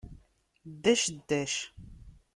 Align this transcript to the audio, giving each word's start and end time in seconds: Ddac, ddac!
Ddac, 0.71 1.03
ddac! 1.15 1.53